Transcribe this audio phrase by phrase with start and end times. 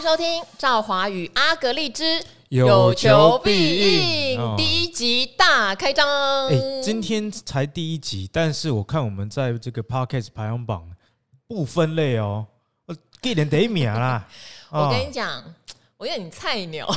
[0.00, 6.08] 迎收听赵华与阿格丽之有求必应第一集大开张。
[6.48, 10.90] 哎、欸，今天才第一集，但是我看我们在这个 Podcast 排行榜
[11.46, 12.46] 不分类哦，
[13.20, 14.26] 给人得一名啦。
[14.72, 15.44] 我跟你讲。
[15.98, 16.88] 我以为你菜鸟，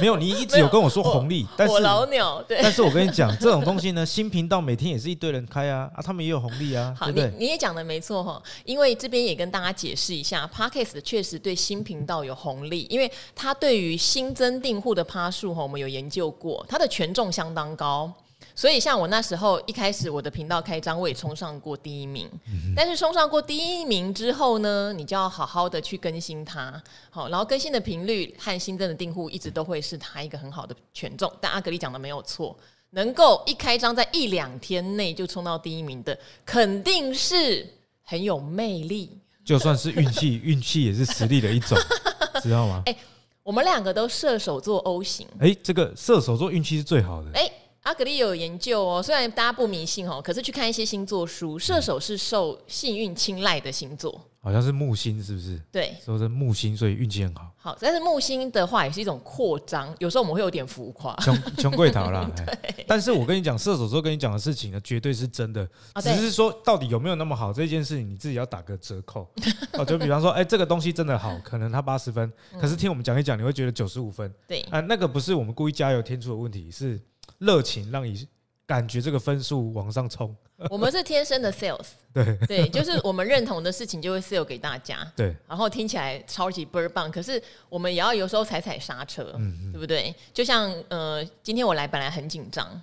[0.00, 7.30] 没有，你一直有跟我说红利，但是我老鸟，对，但是我跟你讲，这种东西呢，新频道每天也是一堆人开啊，啊，他们也有红利啊，好，对？
[7.38, 18.12] 你你也讲的没错哈，因为这边也跟大家解释一下，Parkes 确实对新频道有红利，因为它对于新增订户的趴数哈，我们有研究过，它的权重相当高。
[18.58, 22.28] 所以，像我那时候一开始我的频道开张，我也冲上过第一名。
[22.74, 31.32] 但是冲上过第一名之后呢，你就要好好的去更新它，好，然后更新的频率和新增的订户一直都会是它一个很好的权重。
[31.40, 32.58] 但阿格力讲的没有错，
[32.90, 37.64] 能够一开张在一两天内就冲到第一名的，肯定是
[38.02, 39.16] 很有魅力。
[39.44, 41.78] 就算是运气， 运气也是实力的一种，
[42.42, 42.82] 知道吗？
[42.86, 42.96] 哎，
[43.44, 47.48] 我们两个都射手座 O 型，哎，这个射手座运气是最好的，哎。
[47.88, 55.58] 阿格力有研究哦，虽然大家不迷信哦，可是去看一些星座书，射手是受幸运青睐的星座，好像是木星，是不是？
[55.72, 57.50] 对，说是木星，所以运气很好。
[57.56, 62.30] 好，但是木星的话也是一种扩张，有时候我们会有点浮夸，穷穷贵逃啦。
[62.36, 65.66] 对，但是我跟你讲，射手座跟你讲的事情呢，绝对是真的，
[66.02, 69.26] 只是说到底有没有那么好这件事情，你自己要打个折扣
[69.72, 69.82] 哦。
[69.82, 74.30] 就比方说，哎，这个东西真的好，可能它八十分，可是听我们讲一讲，你会觉得九十五分。
[74.46, 77.00] 对，啊，那个不是我们故意加油添醋的问题，是
[77.38, 78.28] 热情让你。
[78.68, 80.36] 感觉这个分数往上冲，
[80.68, 89.32] 我们是天生的 sales， 对对，就是我们认同的事情就会 sell 给大家，对，然后听起来超级倍儿棒，可是我们也要有时候踩踩刹车，
[89.72, 90.14] 对不对？
[90.34, 92.78] 就像呃，今天我来本来很紧张，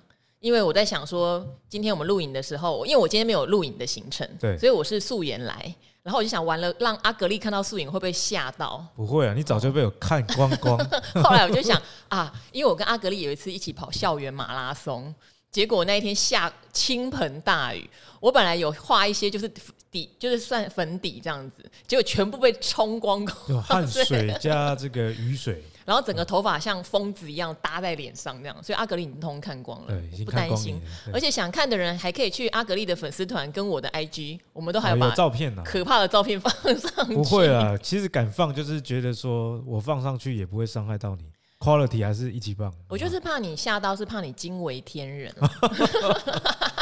[0.45, 8.85] 因为我在想说，今天我们录影的时候，因为我今天没有录影的行程，对，所以我是素颜来，然后我就想完了，让阿格力看到素颜会不会吓到？
[8.95, 10.77] 不会啊，你早就被我看光光。
[11.23, 15.11] 后来我就想啊，因为我跟阿格力有一次一起跑校园马拉松。
[15.49, 17.89] 结果那一天下倾盆大雨，
[18.19, 19.51] 我本来有画一些就是
[19.89, 30.81] 底，就是算粉底这样子，结果全部被冲光光，有汗水 加这个雨水，然后整个头发像疯子一样搭在脸上那样，所以阿格力已经通通看光了，对，不担心。
[31.13, 37.13] 而且想看的人还可以去阿格力的粉丝团跟我的 IG，我们都还有把照片呢，可怕的照片放上去。
[37.13, 41.23] 不会啊，其实敢放就是觉得说我放上去也不会伤害到你。
[41.59, 45.33] quality 还是一级棒，我就是怕你吓到，是怕你惊为天人。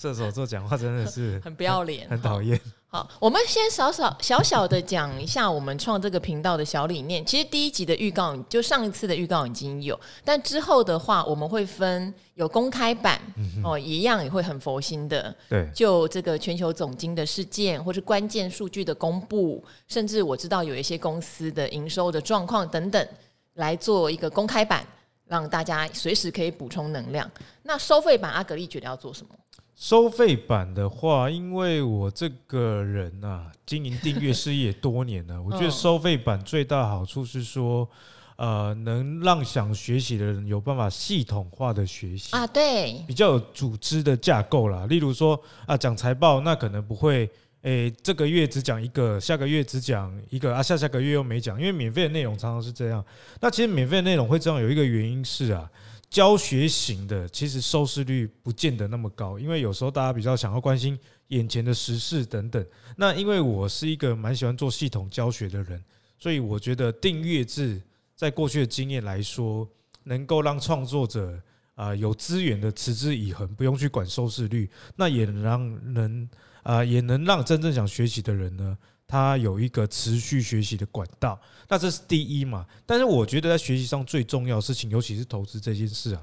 [0.00, 2.58] 射手座讲话真的是 很不要脸，很讨厌。
[2.88, 7.24] 好，我们先少少小小的讲一下我们创这个频道的小理念。
[7.24, 13.20] 其实第一集的预告，就上一次的预告已经有，但之后的话，我们会分有公开版
[13.62, 15.36] 哦，一样也会很佛心的。
[15.50, 23.06] 对，就这个全球总经的事件，或是关键数据的公布，甚至我知道有一些公司的营收的状况等等。
[23.54, 24.86] 来做一个公开版，
[25.26, 27.30] 让大家随时可以补充能量。
[27.64, 29.34] 那收费版，阿格力觉得要做什么？
[29.80, 37.88] 收费版的话，因为我这个人啊，经营订阅事业多年了， 我觉得收费版最大好处是说，
[38.36, 44.84] 呃，能让想学习的人有办法系统化的学习啊，对，比较有组织的架构啦。
[44.86, 47.28] 例如说啊，讲财报，那可能不会。
[47.62, 53.04] 诶、欸，这个月只讲一个，下个月只讲一个啊，下下个月又没讲，因为免费的内容常常是这样。
[53.38, 55.70] 那其实免费的内容会这样，有一个原因是啊，
[56.10, 60.98] 教学型的其实收视率不见得那么高，因为有时候大家比较想要关心
[61.28, 62.64] 眼前的时事等等。
[62.96, 65.82] 那因为我是一个蛮喜欢做系统教学的人，
[66.18, 67.80] 所以我觉得订阅制
[68.14, 69.66] 在过去的经验来说，
[70.02, 71.40] 能够让创作者
[71.74, 76.28] 啊有资源的持之以恒，不用去管收视率，那也让人。
[76.62, 78.76] 啊、也能让真正想学习的人呢，
[79.10, 81.36] 他有一个持续学习的管道。
[81.68, 82.64] 那这是第一嘛。
[82.86, 86.22] 但是我觉得在学习上最重要的事情，尤其是投资这件事啊，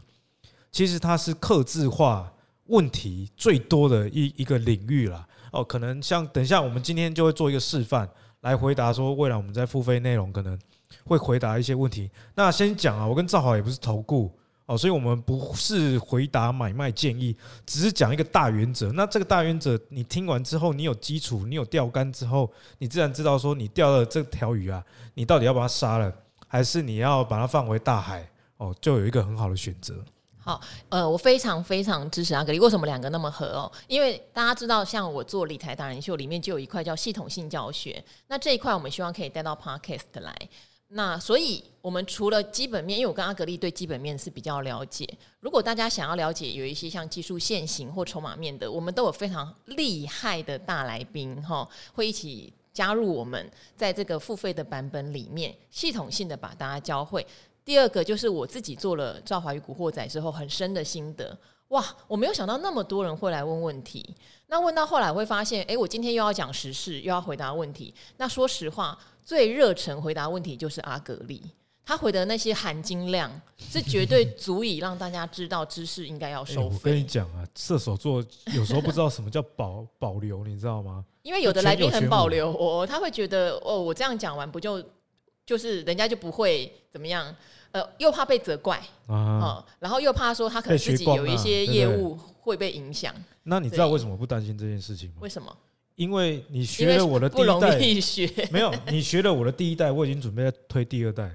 [0.71, 2.31] 其实它是刻制化
[2.67, 5.27] 问题最多的一一个领域啦。
[5.51, 8.09] 哦，可能像等一下我们今天就会做一个示范，
[8.41, 10.57] 来回答说未来我们在付费内容可能
[11.03, 12.09] 会回答一些问题。
[12.35, 14.31] 那先讲啊，我跟赵豪也不是投顾。
[14.67, 17.35] 哦，所以我们不是回答买卖建议，
[17.65, 18.91] 只是讲一个大原则。
[18.91, 24.83] 那这个大原则，你听完之后，你有基础，你有钓竿之后，你自然知道说，你钓了这条鱼啊，
[25.13, 26.13] 你到底要把它杀了，
[26.47, 28.29] 还是你要把它放回大海？
[28.57, 29.95] 哦，就有一个很好的选择。
[30.37, 30.59] 好，
[30.89, 32.59] 呃，我非常非常支持阿格力。
[32.59, 33.71] 为什么两个那么合哦？
[33.87, 40.35] 因为大家知道，像我做理财达人秀里面就有一块叫系统性教学，那这一块我们希望可以带到 Podcast 来。
[40.89, 45.05] 那所以，我们除了基本面，因为我跟阿格力对基本面是比较了解。
[45.41, 57.25] 如果大家想要了解有一些像技术线型或筹码面的，我们都有非常厉害的大来宾哈，会一起加入我们，在这个付费的版本里面，系统性的把大家教会。
[57.65, 61.37] 第二个就是我自己做了《赵华与古惑仔》之后很深的心得，
[61.67, 64.15] 哇，我没有想到那么多人会来问问题。
[64.47, 67.93] 那问到后来会发现，诶，我今天又要讲时事，又要回答问题。
[68.15, 71.43] 那说实话，最热忱回答问题就是阿格力。
[71.83, 76.75] 他回的那些含金量是绝对足以让大家知道知识应该要收费。
[76.75, 78.23] 我跟你讲啊，射手座
[78.55, 81.03] 有时候不知道什么叫保 保留，你知道吗？
[81.23, 84.81] 因为有的来宾很保留，我他会觉得哦，我这样讲完不就
[85.45, 87.35] 就是人家就不会怎么样？
[87.71, 88.77] 呃，又怕被责怪
[89.07, 93.13] 啊、嗯，然后又怕说他可能自己有一些业务会被影响。
[93.43, 95.15] 那你知道为什么不担心这件事情吗？
[95.19, 95.53] 为什么？
[95.97, 98.47] 因为你学了我的第一代。
[98.49, 101.29] 没有，你学了我的第一代，我已经准备在推第二代。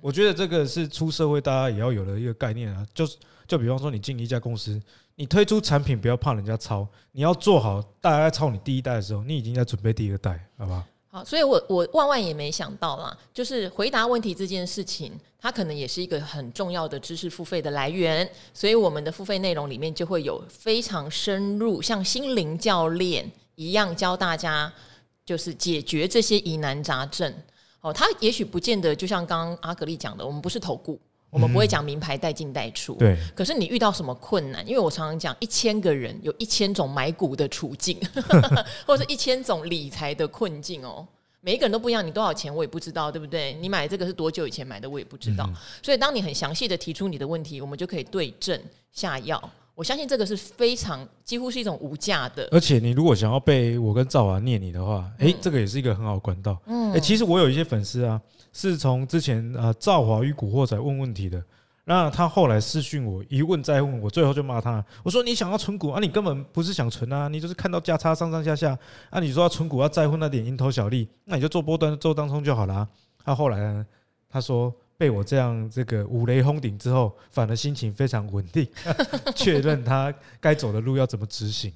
[0.00, 3.16] 我觉得这个是出社会大家也要有的一个概念啊，就是
[3.48, 4.80] 就比方说你进一家公司，
[5.16, 11.18] 你推出产品不要怕人家抄，你要做好大家在抄你第一代的时候，你已经在准备第二代，好吧好？
[11.18, 24.72] 好，所以我我万万也没想到啦，就是回答问题这件事情，它可能也是一个很重要的知识付费的来源，所以我们的付费内容里面就会有非常深入，像心灵教练一样教大家，
[25.24, 27.32] 就是解决这些疑难杂症。
[27.80, 30.98] 哦，他也许不见得就像刚刚阿格力讲的，我们不是投顾，
[31.28, 32.94] 我们不会讲名牌带进带出。
[32.94, 33.16] 对。
[33.34, 34.66] 可是你遇到什么困难？
[34.66, 38.00] 因为我常常讲，一千个人有一千种买股的处境，
[38.86, 41.06] 或者是一千种理财的困境哦。
[41.42, 43.52] 每一个人都不一样，你多少钱我也不知道，对不对？
[43.60, 45.46] 你买这个是多久以前买的，我也不知道。
[45.82, 48.58] 所以当你很详细的提出你的问题，我们就可以对症
[48.92, 49.50] 下药。
[49.74, 56.56] 我相信这个是非常几乎是一种无价的，而且你如果想要被我跟赵华念你的话，诶，这个也是一个很好的管道。
[56.66, 58.20] 嗯，诶，其实我有一些粉丝啊，
[58.52, 61.42] 是从之前啊赵华与古惑仔问问题的，
[61.84, 68.78] 那他后来私讯我一问再问，我最后就骂他，我说你想要存股啊，你根本不是想存啊，你就是看到价差上上下下
[69.10, 72.88] 啊，你说要存股要在乎那点蝇头小利，那你就做波段做当中就好了。
[73.24, 73.84] 他后来呢，
[74.30, 74.72] 他说。
[75.04, 78.66] 被我这样这个五雷轰顶之后，反而心情非常稳定，
[79.36, 80.10] 确认他
[80.40, 81.70] 该走的路要怎么执行，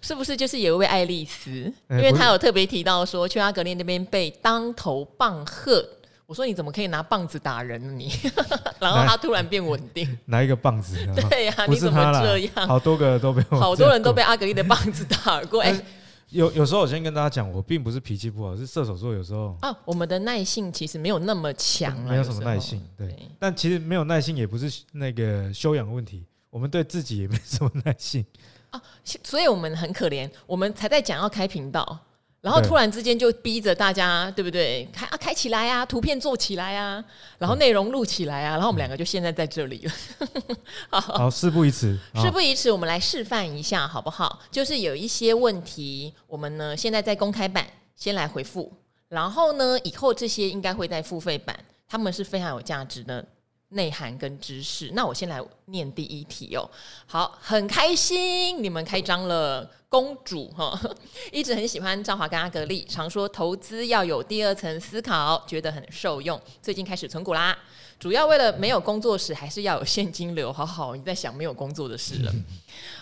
[0.00, 1.50] 是不是就是有一位爱丽丝？
[1.90, 5.86] 因为她有特别提到说，去阿格力那边被当头棒喝。
[6.24, 7.92] 我说你怎么可以拿棒子打人呢？
[7.92, 8.10] 你，
[8.80, 10.96] 然后他突然变稳定， 拿一个棒子？
[11.28, 12.66] 对呀、啊，你怎么这样？
[12.66, 15.60] 好多个都被，好多人都被阿格力的棒子打过。
[15.60, 15.78] 哎。
[16.30, 23.28] 有有时候我先跟大家讲，我并不是脾气不好，是射手座有时候啊，我们的耐性其实没有那么强，没有什么耐性，对，对。
[23.38, 28.24] 但其实没有耐性也不是那个修养问题，我们对自己也没什么耐性
[28.70, 28.82] 啊，
[29.22, 31.98] 所以我们很可怜，我们才在讲要开频道。
[32.46, 34.88] 然后突然之间就逼着大家，对不对？
[34.92, 37.04] 开啊，开起来啊，图片做起来啊，
[37.38, 39.92] 然后内容录起来啊，然后我们两个就现在在这里了。
[40.88, 44.38] 好，好，事不宜迟，事不宜迟，我们来示范一下好不好？
[44.48, 47.66] 就是有一些问题，我们呢现在在公开版
[47.96, 48.72] 先来回复，
[49.08, 51.58] 然后呢以后这些应该会在付费版，
[51.88, 53.26] 他们是非常有价值的。
[53.70, 56.68] 内涵跟知识，那我先来念第一题哦。
[57.06, 60.78] 好，很开心你们开张了，公主哈，
[61.32, 66.40] 一直很喜欢赵华跟阿格力，常说投资要有第二层思考，觉得很受用。
[66.62, 67.58] 最近开始存股啦。
[67.98, 70.52] 主要为了没有工作时还是要有现金流。
[70.52, 72.32] 好好，你在想没有工作的事了。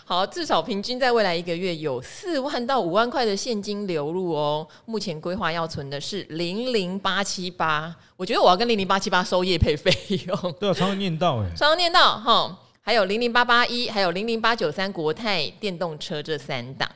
[0.04, 4.66] 好，至少平均在未来一个月有四万到五万块的现金流入哦。
[4.84, 9.90] 目前规划要存的是零零八七八，我觉得我要跟零零八七八收业配费
[10.26, 10.54] 用。
[10.60, 12.58] 对啊，常常念到哎， 常常念到哈。
[12.82, 16.86] 还有零零八八一，还有零零八九三国泰电动车这三档，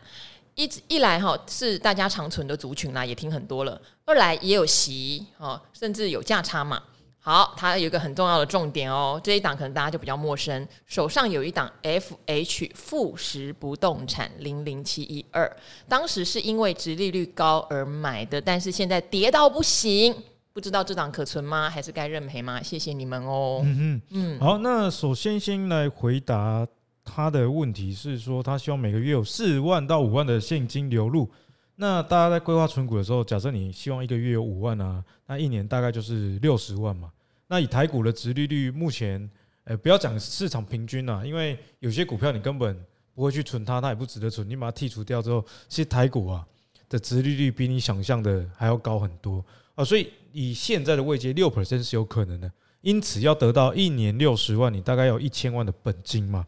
[0.55, 3.81] 一一来哈是大家常存的族群啦，也听很多了。
[4.05, 6.83] 二来也有息哦，甚至有价差嘛。
[7.29, 10.67] 好，它有一个很重要的重点哦，这一档可能大家就比较陌生。
[10.87, 15.47] 手上有一档 FH 富时不动产零零七一二，
[15.87, 20.15] 当时是因为殖利率高而买的，但是现在跌到不行，
[20.55, 21.69] 不知道这档可存吗？
[21.69, 22.63] 还是该认赔吗？
[22.63, 23.61] 谢谢你们哦。
[23.63, 24.41] 嗯嗯嗯。
[24.41, 26.67] 好，那首先先来回答
[27.05, 31.31] 他的问题是说，他希望每个月有四万到五万的现金流入。
[31.77, 37.11] 那大家在规划存股的时候，假设你希望一个月有五万啊，那一年大概就是六十万嘛。
[37.49, 39.29] 那以台股的殖利率，目前，
[39.65, 42.79] 呃，不要讲市场平均啦，因为有些股票你根本
[43.15, 44.49] 不会去存它，它也不值得存。
[44.49, 46.47] 你把它剔除掉之后，其实台股啊
[46.89, 52.51] 的殖利率比你想象的还要高很多啊，所以以现在的位阶，六 percent 是有可能的。
[52.81, 56.47] 因此要得到一年六十万，你大概有一千万的本金嘛。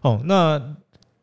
[0.00, 0.76] 哦，那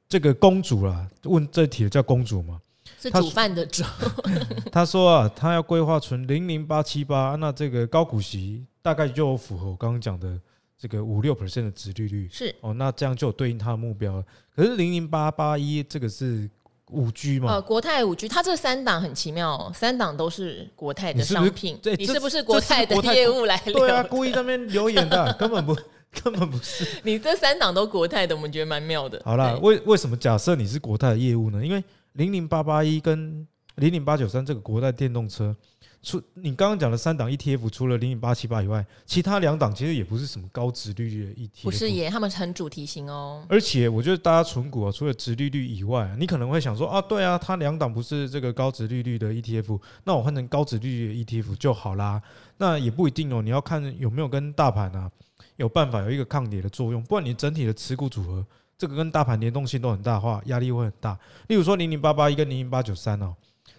[0.08, 2.62] 这个公主啦，问这题的叫公主嘛？
[3.10, 3.84] 是煮饭的主。
[4.72, 8.66] 他说啊，他要规划存零零八七八，那这个高股息。
[8.86, 10.40] 大概就符合我刚刚讲的
[10.78, 14.24] 这个五六 percent 的值利率，是哦，那这样就有对应他的目标了。
[14.56, 16.48] 可是零零八八一这个是
[16.92, 17.54] 五 G 嘛。
[17.54, 21.80] 呃，国泰五 G，它这三档很奇妙哦，三档都是国泰的商品。
[21.82, 23.58] 对，你是不是国泰的业务来？
[23.66, 25.76] 对啊，故意在那边留言的， 根本不，
[26.22, 26.86] 根本不是。
[27.02, 29.20] 你这三档都国泰的，我们觉得蛮妙的。
[29.26, 31.66] 好啦，为为什么假设你是国泰的业务呢？
[31.66, 31.84] 因为
[32.16, 35.56] 零零八八一跟零零八九三这个国代电动车。
[36.02, 41.64] 除你刚刚讲的三档 ETF，除了零零八七八以外，其他两档其实也不是什么高值利率的 ETF。
[41.64, 43.44] 不是耶，他们很主题型哦。
[43.50, 52.22] 而且我觉得大家存股啊，除了值利率以外，你可能会想说啊，对啊，它两档不是这个高值利率的 ETF，那我换成高值利率的 ETF 就好啦。
[52.58, 55.10] 那也不一定哦，你要看有没有跟大盘啊
[55.56, 58.46] 有办法有一个抗跌的作用，不然你整体的持股组合
[58.78, 61.18] 这个跟大盘联动性都很大的话，压力会很大。
[61.48, 63.36] 例如说零零八八一跟零零八九三哦。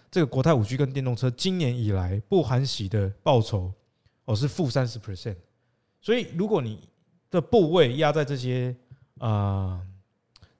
[0.09, 3.73] 这个国泰五 G 跟电动车今年以来不含息的报酬
[4.23, 5.35] 哦是负三十 percent，
[5.99, 6.79] 所以如果你
[7.29, 8.73] 的部位压在这些
[9.19, 9.81] 啊、呃、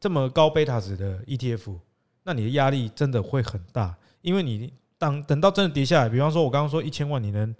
[0.01, 1.79] 这么高贝塔值的 ETF，
[2.23, 7.55] 那你的压力真的会很大，因为你当等到真的跌下来，比方说我刚刚说一千万你能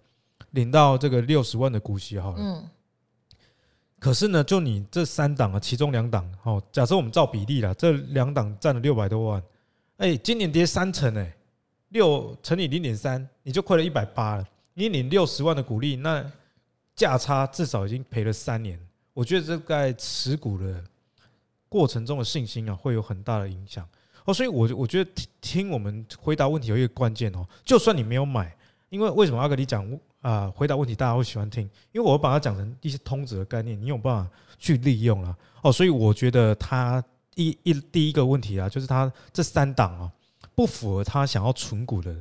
[0.51, 2.69] 领到这个六十万的股息好了，
[3.99, 9.43] 可是呢，就你这三档啊，其中两档哦，假设我们照比例啦，这两档占了六百多万，
[9.97, 11.33] 哎，今年跌三成哎。
[11.91, 14.45] 六乘以零点三，你就亏了一百八了。
[14.73, 16.21] 你领六十万的股利，那
[16.97, 18.77] 价差至少已经赔了三年。
[19.13, 20.83] 我觉得这在持股的
[21.69, 23.87] 过程中的信心啊，会有很大的影响
[24.25, 24.33] 哦。
[24.33, 27.47] 所以，我我觉得听听我们回答问题有一个关键哦。
[27.63, 28.53] 就算你没有买，
[28.89, 29.89] 因为为什么阿格里讲
[30.29, 30.51] 啊？
[30.55, 35.71] 回答问题大家会喜欢听，因为我把它讲成一些通则的概念，你有办法去利用了哦。
[35.71, 37.03] 所以，我觉得他
[37.35, 40.11] 一一第一个问题啊，就是他这三档啊。
[40.55, 42.15] 不符合他想要存股的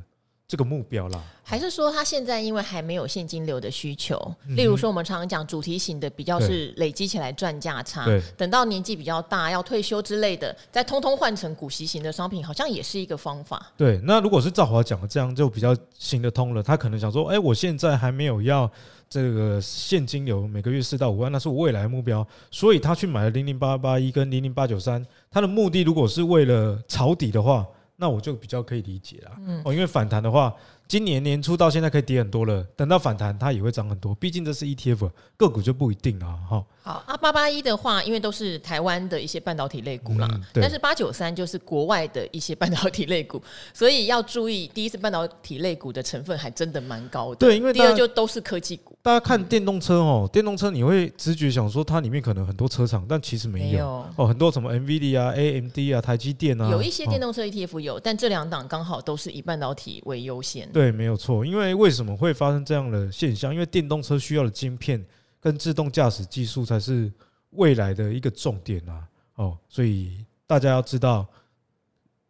[0.47, 4.17] 这个目标啦，还是说他现在因为还没有现金流的需求？
[4.55, 8.05] 例如说我们常常讲主题型的比较是累积起来赚价差，
[8.37, 13.69] 等到年纪比较大要退休之类的，再通通换成股息型的商品，好像也是一个方法。
[13.75, 16.63] 对，那如果是赵华讲的这样，就比较行得通了。
[16.63, 18.71] 他可能想说，哎，我现在还没有要
[19.09, 27.67] 这个现金流，每个月四到五万，那是我未来的目标，所以他去买了零零八八一跟零零八九三，他的目的如果是为了抄底的话。
[27.97, 29.31] 那我就比较可以理解了，
[29.65, 30.55] 哦，因为反弹的话，
[30.87, 36.63] 今年年初到现在可以跌很多了，等到反弹它也会涨很多，毕竟这是 ETF 个股就不一定了哈。
[36.81, 43.41] 好，啊八八一的话，因为都是台湾的一些半导体类股啦，但是八九三就是国外的一些半导体类股，
[43.73, 48.97] 所以要注意，第一是半导体类股的成分还真的蛮高的，对，因为第二就都是科技股。
[49.01, 60.69] 大家看电动车哦，电动车你会直觉想说它里面可能很多车厂，但其实没有哦，很多什么 NVIDIA 啊、AMD 啊、台积电啊，有一些电动车 ETF 有，但这两档刚好都是以半导体为优先。
[60.77, 61.43] 对，没有错。
[61.43, 63.51] 因为为什么会发生这样的现象？
[63.51, 65.03] 因为电动车需要的晶片
[65.39, 67.11] 跟自动驾驶技术才是
[67.49, 69.07] 未来的一个重点啊！
[69.37, 71.27] 哦，所以大家要知道，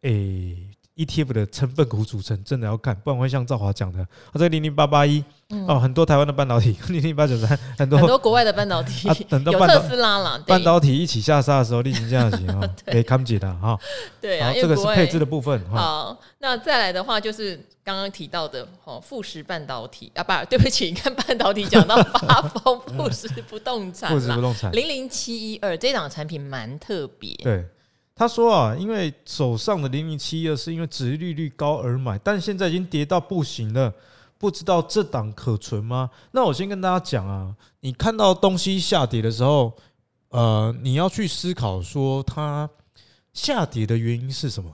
[0.00, 0.67] 诶。
[0.98, 5.22] ETF 的成分股组成真的要看，不然会像赵华讲的，他在零零八八一
[5.68, 13.78] 哦，很多台湾的半导体， 零零八九三很多很多国外的半导体， 啊、等到有特斯拉了，半导体一起下杀的时候，立即这样行啊，可以看不起的哈。
[14.20, 15.58] 对啊，这个是配置的部分。
[15.70, 27.64] 好，那再来的话就是刚刚提到的哦，富时半导体啊，不，对不起，你看半导体讲到发疯， 富时不动产，富时不动产零零七一二这档产品蛮特别，对。
[28.18, 33.94] 他说啊，因为手上的零零七二是因为殖利率高而买，但现在已经跌到不行了，
[34.38, 36.10] 不知道这档可存吗？
[36.32, 39.72] 那我先跟大家讲啊，你看到东西下跌的时候，
[40.30, 42.68] 呃，你要去思考说它
[43.32, 44.68] 下跌的原因是什么。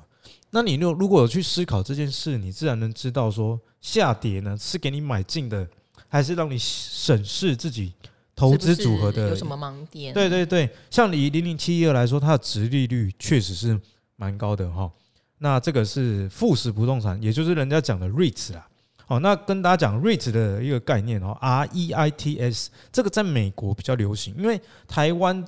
[0.48, 5.68] 那你如如果有去思考这件事，你自然能知道说下跌呢是给你买进的，
[6.08, 7.92] 还是让你审视自己。
[8.36, 10.12] 投资组合的有什么盲点？
[10.12, 13.78] 对对对，像以零零七一二来说，它的值利率确实是
[14.16, 14.90] 蛮高的哈。
[15.38, 18.66] 那这个是富时不动产，也就是人家讲的 REITs 啦。
[19.06, 25.44] 好，那跟大家讲 REITs 的一个概念哦，R E I T S，这个在美国比较流行，因为台湾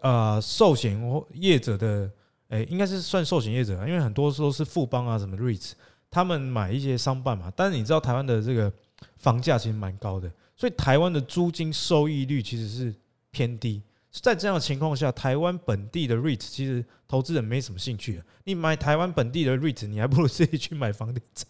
[0.00, 0.98] 呃寿险
[1.34, 2.10] 业者的
[2.48, 5.72] 诶，应该是算寿险业者，因为很多都是富邦啊什么 REITs，
[6.10, 7.52] 他们买一些商办嘛。
[7.54, 8.72] 但是你知道台湾的这个
[9.18, 10.30] 房价其实蛮高的。
[10.56, 12.94] 所以台湾的租金收益率其实是
[13.32, 13.82] 偏低，
[14.12, 18.22] 在这样的情况下，台湾本地的 REIT 其实投资人没什么兴趣。
[18.44, 21.48] 你买台湾本地的 REIT，你还不如自己去买房地产，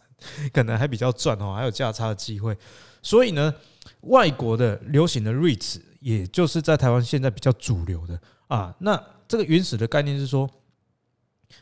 [0.50, 2.56] 可能还比较赚哦，还有价差的机会。
[3.02, 3.54] 所以呢，
[4.00, 8.18] 外国的流行的 REIT，也就是在台湾现在比较主流的
[8.48, 8.74] 啊。
[8.78, 10.48] 那这个原始的概念是说，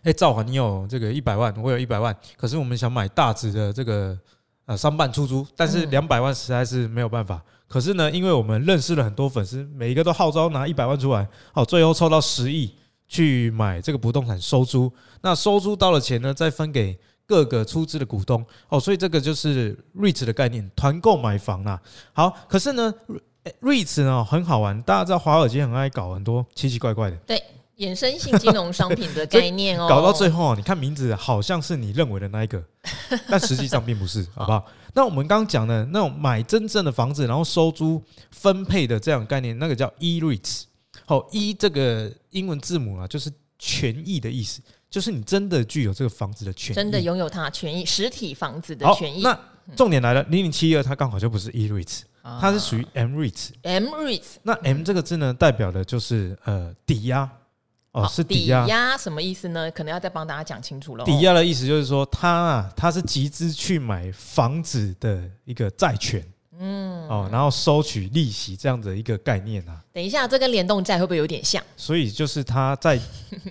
[0.04, 4.16] 哎，赵华，你有这个一百万，我有一百万，可是我们想买大值的这个。
[4.72, 7.42] 啊，商办出租，但是两百万实在是没有办法。
[7.68, 12.74] 可是呢，因为我们认识了很多粉丝，每一个都号召拿一百万出来，好，最后凑到十亿，
[13.08, 21.80] 去买这个不动产收租，那收租到了钱呢，再分给各个出资的股东哦，所以这个就是 REITs 的概念，团购买房啦。
[22.12, 22.92] 好，可是呢
[23.62, 27.42] ，REITs 呢很好玩，大家知道华尔街很爱搞很多奇奇怪怪的，对，
[27.82, 32.62] 衍生性金融商品的 概念哦，搞到最后你看名字好像是你认为的那一个，
[33.28, 34.64] 但实际上并不是，好不好？
[34.94, 40.64] 那我们刚刚讲的那种买真正的房子，然后收租分配的这样概念，那个叫 E-REITs。
[41.04, 49.22] 好，E 这个英文字母啊，就是权益的意思，就是你真的具有这个房子的权益，真的拥有它权益，实体房子的权益。
[49.22, 49.38] 那
[49.74, 53.48] 重点来了，零零七二它刚好就不是 E-REITs，它是属于 M-REITs。
[53.62, 57.28] M-REITs，那 M 这个字呢，代表的就是呃抵押
[57.92, 58.64] 哦，是抵押。
[58.64, 59.70] 抵押什么意思呢？
[59.70, 61.04] 可能要再帮大家讲清楚了。
[61.04, 66.26] 抵押的意思就是说，他啊，他是集资去买房子的一个债权。
[66.58, 69.82] 嗯，哦，然后收取利息这样的一个概念啊。
[69.92, 71.62] 等一下，这跟联动债会不会有点像？
[71.76, 72.98] 所以就是他在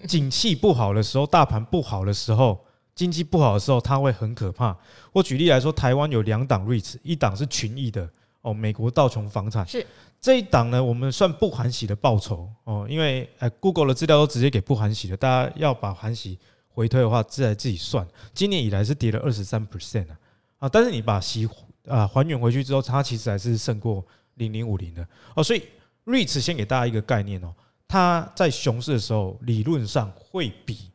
[0.07, 2.63] 景气不好的时候，大盘不好的时候，
[2.95, 4.75] 经济不好的时候，它会很可怕。
[5.11, 8.09] 我举例来说，台湾有两档 REITs，一档是群益的
[8.41, 9.85] 哦，美国道琼房产是
[10.19, 18.07] 这一档呢，我们算不含息的报酬哦，因为呃 Google 的资料都直接给不含息的，大家要把含息回推的话，自然自己算。
[18.33, 20.17] 今年以来是跌了二十三 percent 啊，
[20.59, 21.49] 啊，但是你把息。
[21.87, 24.05] 啊，还原回去之后，它其实还是胜过
[24.35, 25.05] 零零五零的
[25.35, 25.43] 哦。
[25.43, 25.63] 所以
[26.05, 27.51] REITs 先给大家一个概念哦，
[27.87, 30.91] 它在熊市的时候理论上会比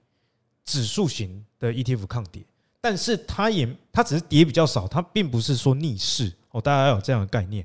[0.65, 2.41] 指数型的 ETF 抗跌，
[2.81, 6.61] 但是它也它只是跌比较少，它并不是说逆势哦。
[6.61, 7.65] 大家要有这样的概念。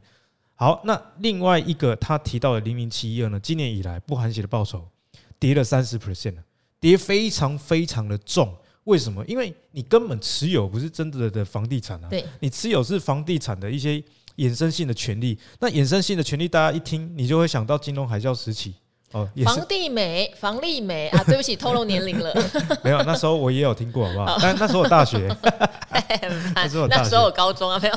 [0.55, 4.87] 好，那另外一个他提到的零零七一二呢，今年以来不含息的报酬
[5.39, 6.43] 跌了三十 percent 了，
[6.79, 8.55] 跌非常非常的重。
[8.83, 9.25] 为什么？
[9.25, 14.03] 因为你根本持有不是真的的房地产啊，对，你持有是房地产的一些
[14.37, 15.37] 衍生性的权利。
[15.59, 18.73] 那衍生性的权利，大家一听，你就会想到金融海啸时期
[19.11, 19.27] 哦。
[19.43, 22.33] 房地美、房利美啊， 对不起，透露年龄了。
[22.83, 24.37] 没有，那时候我也有听过，好不好？
[24.41, 25.27] 但 那时候我大学，
[26.89, 27.95] 那时候我高中啊，没有。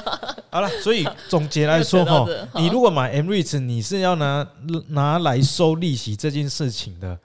[0.51, 4.47] 好了，所以总结来说哈，你如果买 M-REITs，你是要拿
[4.89, 7.19] 拿来收利息这件事情的。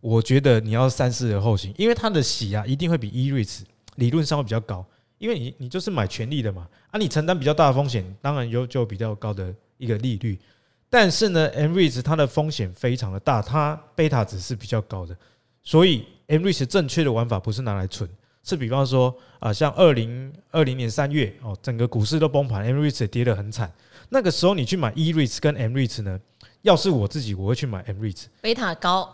[0.00, 3.60] 我觉得你要三思而后行，因为它的息啊一定会比 E-REITs
[3.94, 4.84] 理论上会比较高，
[5.16, 10.38] 因为你你就是买权利的嘛，啊你承担比较大的风险，当然有就比较高的一个利率。
[10.94, 15.16] 但是呢，M-REITs 它的风险非常的大，它贝塔值是比较高的，
[15.64, 18.08] 所以 M-REITs 正确的玩法不是拿来存，
[18.44, 23.68] 是比方说啊，像二零二零年三月哦，整个股市都崩盘，M-REITs 也跌得很惨，
[24.08, 26.20] 那个时候你去买 E-REITs 跟 M-REITs 呢，
[26.62, 29.12] 要是我自己，我会去买 M-REITs，贝塔高。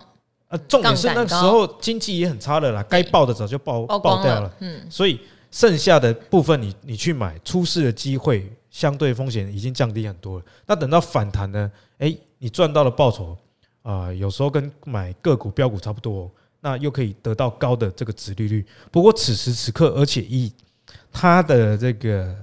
[0.48, 5.18] 呃，重点是那个时候经济也很差的啦，该爆的早就爆爆掉了，嗯，所以
[5.50, 10.44] 剩下的部分你你去买，出事的机会相对风险已经降低很多了。
[10.66, 11.70] 那等到反弹呢？
[11.98, 13.36] 诶，你赚到了报酬
[13.82, 16.30] 啊，有时候跟买个股标股差不多，
[16.60, 18.64] 那又可以得到高的这个值利率。
[18.90, 20.52] 不过此时此刻，而且以
[21.12, 22.34] 它的这个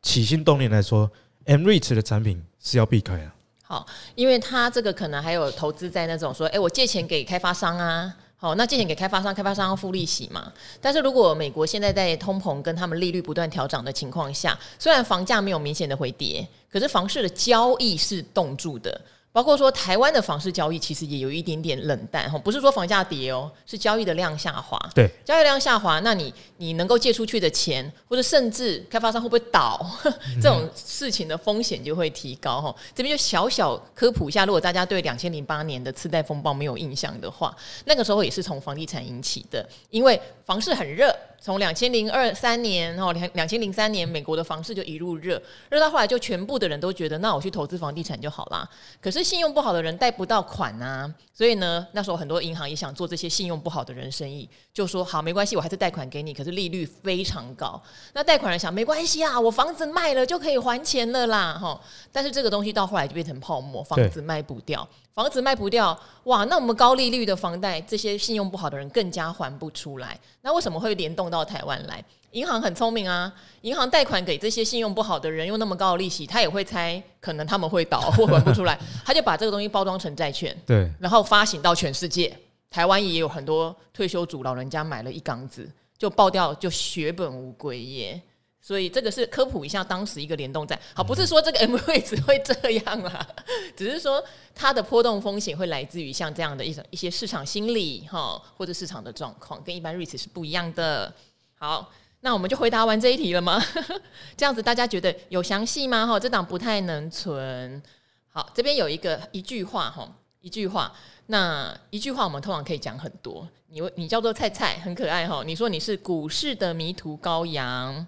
[0.00, 1.10] 起心动念来说
[1.44, 3.30] ，M-REITs 的产品是要避开的。
[3.62, 10.52] 好，因为他这个可能还有投资在那种说，哎，我借钱给开发商啊，好，那借钱给开发商，开发商要付利息嘛。
[10.80, 19.00] 但是如果美国现在在通膨跟他们利率不断调涨的情况下，虽然房价没有明显的回跌，可是房市的交易是冻住的。
[19.32, 24.78] 包括说台湾的房市交易其实也有一点点冷淡哈，不是说房价跌哦，是交易的量下滑。
[24.94, 29.84] 对，交易量下滑，那你你能够借出去的钱，或者甚至开发商会不会倒，
[30.42, 32.74] 这种事情的风险就会提高哈。
[32.94, 41.10] 这边就小小科普一下，如果大家对两千零八年的次贷风暴没有印象的话，那个时候也是从房地产引起的，因为房市很热。
[41.42, 48.66] 从两千零二三年哦，两两千零三年，美国的房市就一路热，热到后来就全部的人都觉得，那我去投资房地产就好啦。
[49.00, 57.82] 可是信用不好的人贷不到款啊，所以呢，那时候很多银行也想做这些信用不好的人生意，就说好没关系，我还是贷款给你，可是利率非常高。
[58.12, 61.80] 那贷款人想没关系啊，我房子卖了就可以还钱了啦，哈。
[62.12, 64.88] 但是这个东西到后来就变成泡沫，房子卖不掉。
[65.14, 66.44] 房子卖不掉，哇！
[66.44, 70.18] 那我们高利率的房贷，这些信用不好的人更加还不出来。
[70.40, 72.02] 那为什么会联动到台湾来？
[72.30, 82.34] 银行很聪明啊，银行贷款给这些信用不好的人，用那么高的利息，他也会猜可能他们会倒 或还不出来，他就把这个东西包装成债券，对，然后发行到全世界。
[82.70, 88.22] 台湾也有很多退休族老人家买了一缸子，就爆掉，就血本无归耶。
[88.64, 93.26] 所以这个是科普一下当时一个联动债，好，不是说这个 M-REITs 会这样啦，
[93.76, 94.22] 只是说
[94.54, 101.12] 它的波动风险会来自于像这样的一种一些市场心理哈，或者市场的状况，跟一般 REITs 是不一样的。
[101.58, 103.60] 好，那我们就回答完这一题了吗？
[104.38, 106.06] 这样子大家觉得有详细吗？
[106.06, 107.82] 哈，这档不太能存。
[108.28, 110.08] 好，这边有一个一句话哈，
[110.40, 110.94] 一句话。
[111.26, 113.48] 那一句话我们通常可以讲很多。
[113.68, 115.42] 你你叫做菜菜，很可爱哈。
[115.44, 118.06] 你说你是股市的迷途羔羊。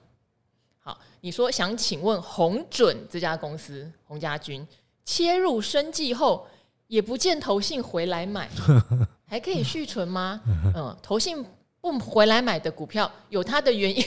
[0.84, 4.64] 好，你说想请问红准这家公司，洪家军
[5.04, 6.46] 切入生计后，
[6.88, 8.48] 也不见投信回来买，
[9.26, 10.40] 还可以续存吗？
[10.76, 11.42] 嗯，投信
[11.80, 14.04] 不回来买的股票有它的原因。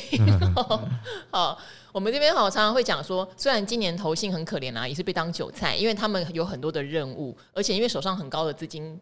[1.29, 1.59] 好。
[1.93, 9.01] 我们这边好常常会讲说，虽然今年投信很可怜啊，也是被当韭菜，因为他们有很多的任务，而且因为手上很高的资金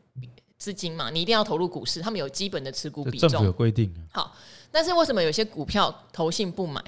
[0.57, 3.93] 资金嘛，你一定要投入股市，他们有基本的持股比重，政府有规定。
[4.13, 4.33] 好，
[4.71, 6.81] 但是为什么有些股票投信不买？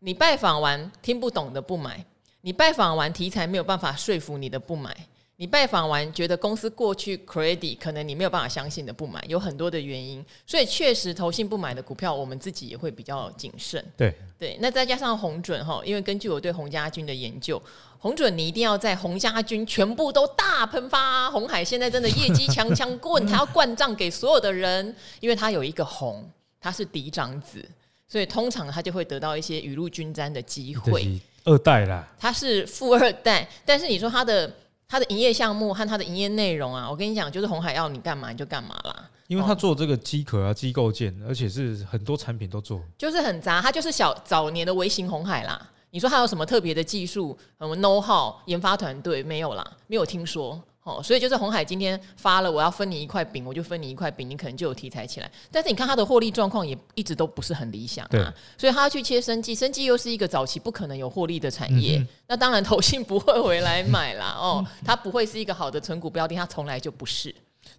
[0.00, 2.04] 你拜访完听不懂的不买，
[2.42, 4.96] 你拜访完题材没有办法说服你的不买。
[5.40, 13.84] 你拜访完，觉得公司过去 credit 可能你没有办法相信的不买，有很多的原因，所以确实投信不买的股票，我们自己也会比较谨慎。
[13.96, 17.62] 对对，那再加上红准哈，因为根据我对洪家军的研究，
[18.00, 26.28] 红准你一定要在洪家军全部都大喷发，红海现在真的业绩强强棍， 他要灌账给所有的人，因为他有一个红，
[26.60, 27.64] 他是嫡长子，
[28.08, 31.20] 所以通常他就会得到一些雨露均沾的机会。
[31.44, 34.52] 二代啦，他是富二代，但是你说他的。
[34.90, 39.10] 他的营业项目和他的营业内容啊，我跟你讲，就是红海要你干嘛你就干嘛啦。
[39.26, 43.60] 因为他做这个机壳啊、机构件，而且是很多产品都做，就是很杂。
[43.60, 45.70] 他就是小早年的微型红海啦。
[45.90, 49.76] 你说他有什么特别的技术、什么 know how、研发团队没有啦？
[49.88, 50.58] 没有听说。
[50.88, 55.30] 哦，所以就是红海今天发了，我要分你一块饼，我就分你一块饼，你可能就有题材起来。
[55.52, 64.34] 但是你看它的获利状况也一直都不是很理想啊，所以他要去切生计，生计又是一个早期不可能有获利的产业，嗯、那当然投信不会回来买啦。
[64.40, 67.34] 哦，它不会是一个好的存股标的，它从来就不是。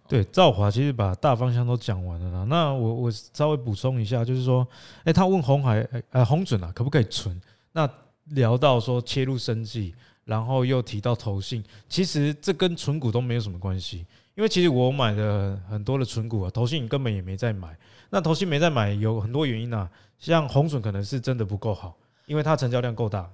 [0.08, 2.46] 对，赵华其实把大方向都讲完了啦。
[2.48, 4.68] 那我我稍微补充一下，就是说，
[5.00, 7.40] 哎、欸，他问红海，呃，红准啊，可不可以存？
[7.72, 7.90] 那
[8.26, 9.96] 聊到说切入生技。
[10.30, 17.76] 然后又提到投信，其实这跟存股都没有什么关系，因为其实我买的很多的存股啊，投信根本也没在买。
[18.12, 19.90] 那投信没在买有很多原因啊，
[20.20, 23.28] 像红准可能是真的不够好，因为它成交量够大，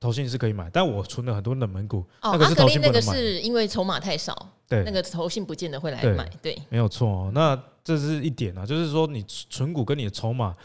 [0.00, 0.68] 投信是可以买。
[0.68, 7.30] 但我存了很多冷门股，哦，那个是投信不能买，那个是因为筹码太少，对，那个投信不见得会来买，对，对没有错哦。
[7.32, 10.56] 那这是一点啊，就是说你存股跟你的筹码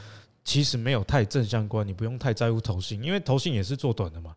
[0.44, 4.36] 其实没有太正相关，你不用太在乎投信，因为投信也是做短的嘛。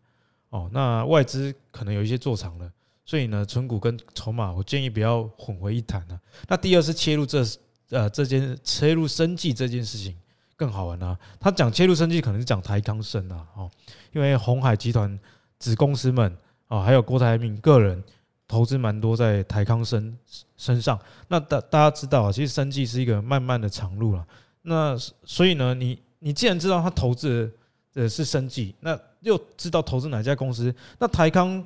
[0.55, 2.71] 哦，那外资可能有一些做长了，
[3.03, 6.17] 所以呢，存股跟筹码，我建议不要混为一谈呢。
[6.47, 7.43] 那第二是切入这
[7.89, 10.15] 呃这件切入生技这件事情
[10.55, 11.17] 更好玩啊。
[11.41, 13.69] 他讲切入生技，可能是讲台康生啊，哦，
[14.13, 15.19] 因为鸿海集团
[15.59, 16.33] 子公司们
[16.69, 18.01] 啊，还有郭台铭个人
[18.47, 20.17] 投资蛮多在台康生
[20.55, 20.97] 身上。
[21.27, 24.25] 那大大家知道啊，其实生技是一个漫漫的长路了。
[24.61, 27.51] 那所以呢，你你既然知道他投资
[27.93, 30.73] 的是生技，那又知道投资哪家公司？
[30.99, 31.63] 那台康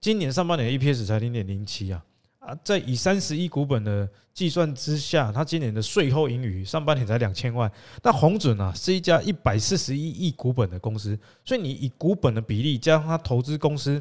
[0.00, 2.04] 今年上半年的 EPS 才零点零七啊
[2.38, 7.70] 啊，在以三十亿股本的计算之下，它今年的税后盈余上半年才两千万。
[8.04, 14.00] 那鸿准啊是一家一百四十一亿股本的公司，所以你以股本的比例加上它投资公司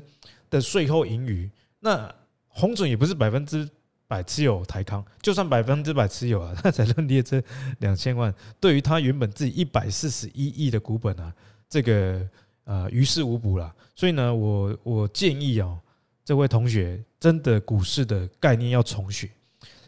[0.51, 2.13] 的税后盈余，那
[2.47, 3.67] 鸿准也不是百分之
[4.07, 7.41] 百持有台康，就算百分之百持有啊， 那才认列这
[7.79, 8.31] 两千万。
[8.59, 11.33] 对于它原本自己一百四十一亿的股本啊，
[11.67, 12.29] 这个。
[12.65, 15.79] 呃，于事无补了，所以呢，我我建议哦，
[16.23, 19.29] 这位同学真的股市的概念要重学，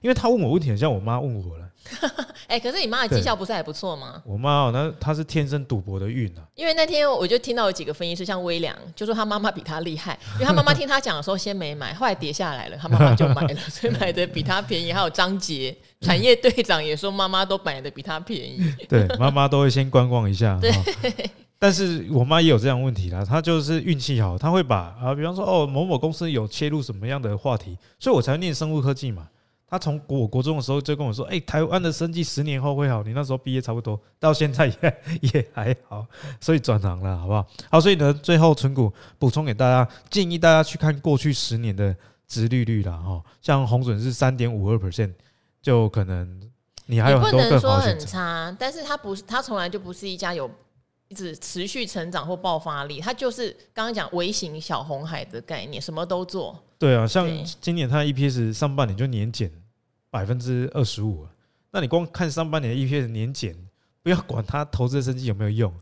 [0.01, 1.67] 因为他问我问题很像我妈问我了。
[2.47, 4.21] 哎，可是你妈的绩效不是还不错吗？
[4.25, 6.43] 我妈哦，那她是天生赌博的运啊。
[6.55, 14.91] 因为那天我就听到有几个分析师，像微良，就说他妈妈比他厉害，因为他妈妈听他讲的时候先没买，后来跌下来了，他妈妈就买了，所以买的比他便宜。
[14.91, 18.75] 还有张杰产业队长也说妈妈都买的比他便宜。
[18.89, 20.59] 对，妈妈都会先观望一下。
[20.61, 20.71] 对。
[21.59, 29.27] 但是我妈也有这样问题啦，她就是运气好，她会把啊，比方说哦，某某公司有切入什么样的话题，所以我才念生物科技嘛。
[29.69, 34.97] 她从我国中的时候就跟我说，哎，台湾的生计十年后会好，你那时候毕业差不多，到现在也
[35.33, 36.05] 也还好，
[36.39, 37.45] 所以转行了，好不好？
[37.71, 41.93] 好，所以呢，最后存股补充给大家，建议大家去看过去十年的
[42.27, 42.93] 殖利率啦。
[42.97, 45.11] 哈，像红准是三点五二 percent，
[45.61, 46.39] 就可能
[46.85, 47.47] 你还有很多的。
[47.47, 50.49] 不能说很差，但是它不是，它从来就不是一家有。
[51.09, 56.57] 一直持续成长或爆发力，它就是刚刚讲微型小红海的概念，什么都做。
[56.77, 57.27] 对啊，像
[57.61, 59.51] 今年它的 EPS 上半年就年减
[60.09, 61.25] 百分之二十五，
[61.71, 63.55] 那你光看上半年的 EPS 年减，
[64.03, 65.73] 不要管它投资的升级有没有用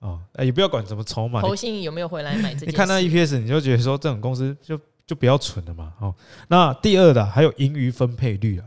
[0.00, 2.66] 啊，也不要管怎么筹码，投信有没有回来买这。
[2.66, 5.92] 你看它 EPS，你就觉得说这种公司就就不要蠢了嘛。
[6.00, 6.14] 哦，
[6.48, 8.66] 那第二的还有盈余分配率啊，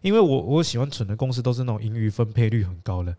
[0.00, 3.14] 因为我我喜欢蠢的公司都是那种盈余分配率很高的。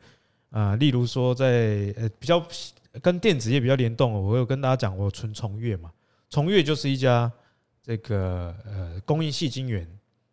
[0.49, 2.45] 啊，例如说在呃比较
[3.01, 5.91] 跟电子业比较联动，我有跟大家讲，我存崇越嘛，
[6.29, 7.31] 崇越就是一家
[7.83, 9.87] 这个呃供应系晶圆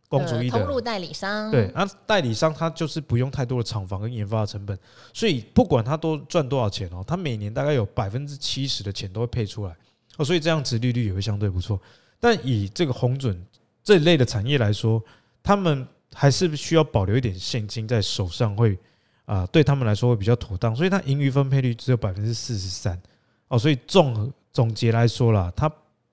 [0.09, 1.51] 公主一的通路代理商。
[1.51, 4.79] 对，啊，代理商他就是不用太多的厂房跟研发的成本，
[5.13, 9.77] 所以不管他多赚多少钱哦，他每年大概有百分之七十的钱都会配出来
[10.17, 11.81] 哦，所以这样子利率也会相对不错。
[12.21, 13.45] 但以这个红准
[13.83, 15.03] 这一类的产业来说，
[15.43, 18.79] 他们还是需要保留一点现金在手上，会
[19.25, 20.75] 啊，对他们来说会比较妥当。
[20.75, 23.01] 所以它盈余分配率只有百分之四十三
[23.49, 25.71] 哦，所以综总结来说啦，它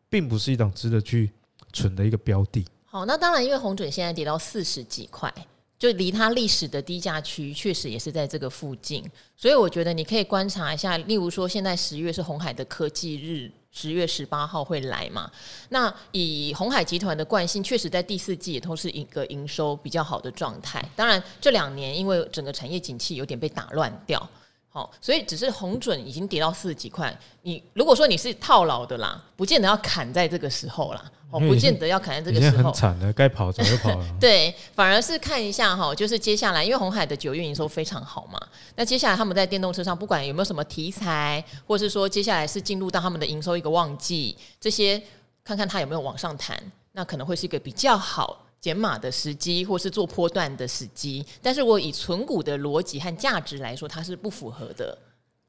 [0.10, 1.32] 并不是一档值得去
[1.74, 2.66] 存的一个标的。
[2.86, 5.34] 好，那当然，因为红准现在跌到四十几块，
[5.82, 9.04] 就离它历史的低价区确实也是在这个附近，
[9.36, 10.96] 所以我觉得你可以观察一下。
[10.96, 15.32] 例如说，现在十月是红海的科技日，十月十八号会来嘛？
[15.70, 20.88] 那以红海集团的惯性，确实在第四季也都是一个营收比较好的状态。
[20.96, 24.30] 当然，这两年因为整个产业景气有点被打乱掉。
[24.74, 27.16] 好，所以只是红准已经跌到四十几块。
[27.42, 31.12] 你如果说你是套牢的啦，不见得要砍在这个时候啦。
[31.30, 32.64] 哦，不见得要砍在这个时候。
[32.64, 34.06] 很惨的，该跑早就跑了。
[34.20, 38.38] 对，反而是看一下哈，就是接下来，因为红海的九月营收非常好嘛。
[38.76, 45.02] 那接下来他们在电动车上，不管有没有什么题材，或是说接下来是进入到他们的营收一个旺季，这些
[45.44, 48.46] 看看它有没有往上弹，那可能会是一个比较好。
[48.62, 54.96] 减码的时机，或是做波段的时机，但是我以存股的逻辑和价值来说，它是不符合的。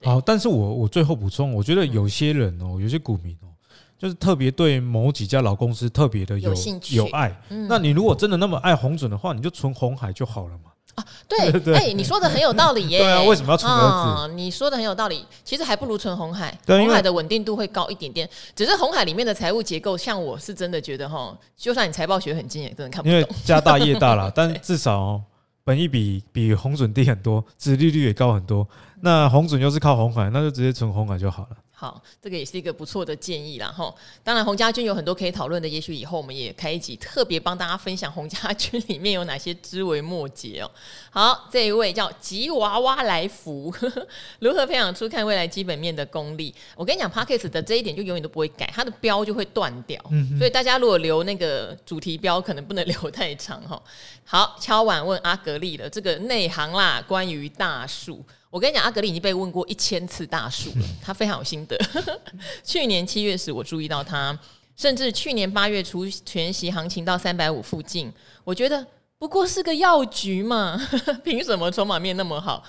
[0.02, 3.52] 好，但是我我最后补充，我觉得有些人哦，有些股民哦，
[3.98, 7.40] 就是特别对某几家老公司特别的有，有兴趣、有爱。
[7.50, 10.71] 嗯、那你如果真的那么爱红准的话，你就存红海就好了嘛。
[10.94, 12.98] 啊， 对，哎、欸，你说的很有道理耶。
[12.98, 14.22] 对啊，为什么要存儿子？
[14.32, 16.56] 嗯，你说的很有道理，其实还不如存红海。
[16.66, 23.12] 红海的稳定度会高一点点，只是红海里面的财务结构，像我是真的觉得哈，就算你财报学很精，也真的看不懂。
[23.12, 25.22] 因为家大业大啦， 但至少哦，
[25.64, 28.66] 本益比比红准低很多，殖利率也高很多。
[29.00, 31.56] 那红准又是靠红海，那就直接存红海就好了。
[31.82, 33.66] 好，这个也是一个不错的建议啦。
[33.66, 33.92] 哈。
[34.22, 40.70] 当然，洪家军有很多可以讨论的，也许以后我们也开一集特别帮大家分享洪家军里面有哪些枝微末节哦。
[41.10, 43.74] 好，这一位叫吉娃娃来福，
[44.38, 46.54] 如何培养出看未来基本面的功力？
[46.76, 50.00] 我跟你讲 p o c k e t 的这一点就永远都不会改，它的标就会断掉。
[50.12, 53.82] 嗯，所以大家如果留那个主题标，可能不能留太长哈。
[54.24, 58.24] 好，敲碗问阿格力的这个内行啦，关于大树。
[58.52, 61.74] 我跟你讲，阿格力已经被问过一千次大树了， 他非常有心得。
[62.62, 64.38] 去年七月时，我注意到他，
[64.76, 68.12] 甚至去年八月初全息行情到三百五附近，
[68.44, 68.86] 我觉得
[69.18, 70.78] 不过是个药局嘛，
[71.24, 72.62] 凭什么筹码面那么好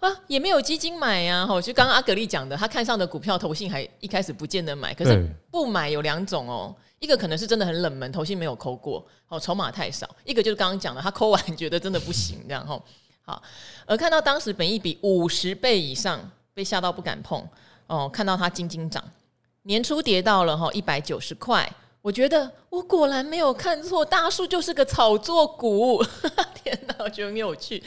[0.00, 0.14] 啊？
[0.26, 1.46] 也没有基金买呀。
[1.46, 12.78] 吼，就刚刚阿格力讲的，他看上的股票，投信还一开始不见得买，可是不买有两种哦，一个可能是真的很冷门，投信没有抠过，哦，筹码太少；一个就是刚刚讲的，他抠完觉得真的不行，这样哈。
[13.30, 13.40] 好，
[13.86, 16.18] 而看到当时本益比五十倍以上，
[16.52, 17.46] 被吓到不敢碰
[17.86, 18.10] 哦。
[18.12, 19.00] 看到它惊惊涨，
[19.62, 26.04] 年初跌到了哈一百九十块，我觉得我果然没有看错，大树就是个炒作股。
[26.64, 27.80] 天哪，我觉得很有趣。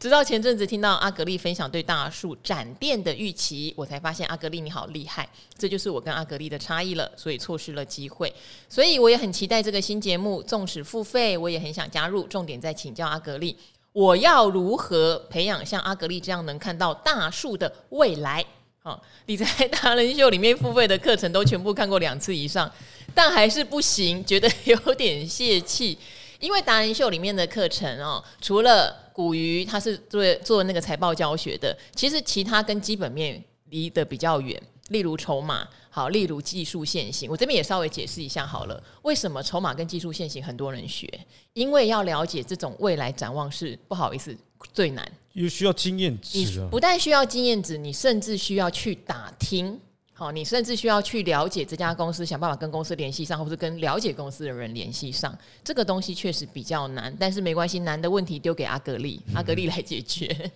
[0.00, 7.08] 直到前阵子听到阿格力分享对大树展店的预期，我才发现阿格力你好厉害，这就是我跟阿格力的差异了。
[7.16, 8.34] 所以错失了机会，
[8.68, 10.42] 所以我也很期待这个新节目。
[10.42, 12.24] 纵使付费，我也很想加入。
[12.24, 13.56] 重点在请教阿格力。
[13.92, 18.44] 我要如何培养像阿格力这样能看到大树的未来？
[18.80, 22.70] 好，理财达人秀里面付费的课程都全部看过两次以上，
[23.14, 25.98] 但还是不行，觉得有点泄气。
[26.38, 34.62] 因为达人秀里面的课程哦，除了股鱼，他是做做那个财报教学的，其实其他跟基本面离得比较远。
[34.88, 38.82] 例如筹码好，例如技术线型，我这边也稍微解释一下好了。
[39.02, 41.08] 为什么筹码跟技术线型很多人学？
[41.54, 44.36] 因为要了解这种未来展望是不好意思
[44.72, 46.68] 最难，也需要经验值啊。
[46.70, 49.78] 不但需要经验值，你甚至需要去打听，
[50.12, 55.36] 好，你甚至需要去了解这家公司，想办法跟公司联系上，或是跟了解公司的人联系上。
[55.64, 60.26] 这个东西确实比较难，但是没关系，难的问题丢给阿格力，阿格力来解决。
[60.40, 60.50] 嗯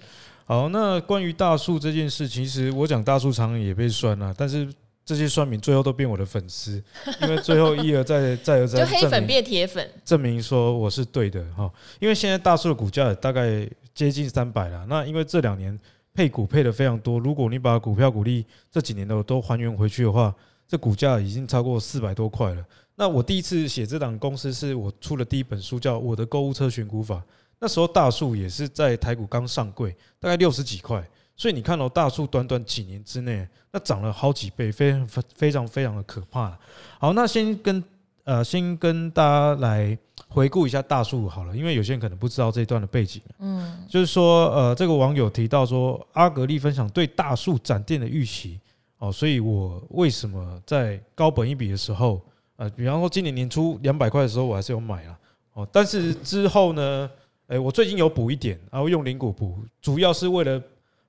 [0.44, 4.68] 好，那关于大树这件事，其实我讲大树常常也被酸了，但是
[5.04, 6.82] 这些酸民最后都变我的粉丝，
[7.22, 11.70] 因为最后一而再， 再而三，就黑粉变铁粉，证明说我是对的哈。
[12.00, 15.78] 因为现在大树的股价大概接近三百了，那因为这两年
[16.12, 20.34] 配股配的非常多，如果你把股票股利这几年的都还原回去的话，
[20.68, 22.64] 这股价已经超过四百多块了。
[22.96, 27.14] 那我第一次写这档公司，是我出了第一本书，叫《我的购物车选股法》。
[27.62, 31.00] 那时候大树也是在台股刚上柜，大概六十几块，
[31.36, 36.58] 所以你看到大树短短几年之内，那涨了好几倍，非常非常非常的可怕。
[36.98, 37.84] 好，那先跟
[38.24, 39.96] 呃先跟大家来
[40.26, 43.22] 回顾一下大树好了，因为有些人可能不知道这一段的背景。
[43.38, 48.58] 嗯，就是说呃这个网友提到说阿格力分享对大树展店的预期
[48.98, 52.20] 哦，所以我为什么在高本一笔的时候，
[52.56, 55.18] 呃，比方说今年年初两百块的时候，我还是有买了。
[55.52, 55.68] 哦。
[55.72, 57.10] 但是之后呢，
[57.52, 60.60] 哎，我最近有补一点，然后用零股补，主要是为了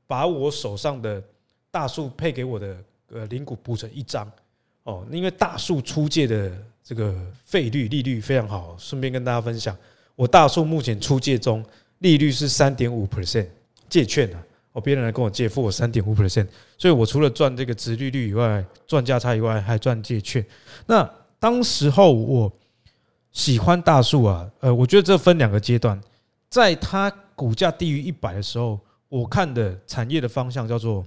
[0.05, 1.23] 把我手上的
[1.71, 2.77] 大树配给我的
[3.13, 4.29] 呃零股补成一张
[4.83, 6.51] 哦，因为大树出借的
[6.83, 9.73] 这个费率利率非常好，顺便跟大家分享，
[10.17, 11.63] 我大树目前出借中
[11.99, 13.47] 利率是三点五 percent
[13.87, 14.43] 借券啊。
[14.73, 20.45] 哦，别人来跟我借，付我三点五 percent，所以我除了赚这个殖利率以外，赚价差以外，还赚借券。
[20.87, 22.51] 那当时候我
[23.31, 26.01] 喜欢大树啊，呃，我觉得这分两个阶段，
[26.53, 31.03] 在它股价低于一百的时候，我看的产业的方向叫做，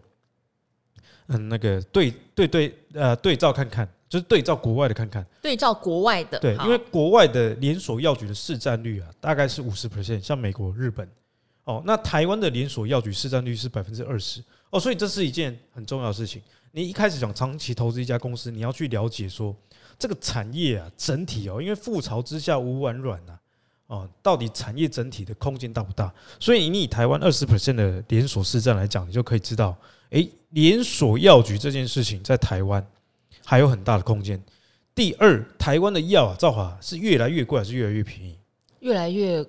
[1.28, 11.08] 嗯，那个对对对，呃，对照看看，就是对照国外的看看，对照国外的，对，因为国外的连锁药局的市占率啊，大概是五十 percent，像美国、日本。
[11.62, 16.42] 哦，那台湾的连锁药局市占率是百分之二十哦，所以这是一件很重要的事情。
[16.72, 19.54] 你一开始想长期投资一家公司，你要去了解说
[19.96, 23.38] 这个产业啊整体哦，因为覆巢之下无完卵呐，
[23.86, 26.12] 哦，到底产业整体的空间大不大？
[26.40, 29.76] 所以你以台湾二十 percent 的连锁市占来讲，你就可以知道，
[30.10, 32.84] 诶，连锁药局这件事情在台湾
[33.44, 34.42] 还有很大的空间。
[34.94, 38.38] 第二，台湾的药啊，造法是越来越贵还是越来越便宜？
[38.80, 39.44] 越来越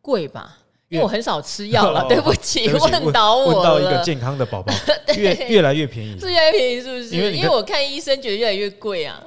[0.00, 0.56] 贵吧。
[0.90, 4.74] 因为我很少吃药了， 对不起， 问倒我问到一个健康的宝宝，
[5.16, 7.14] 越越来越便宜，是越来越便宜，是不是？
[7.14, 9.22] 因为因为我看医生觉得越来越贵啊。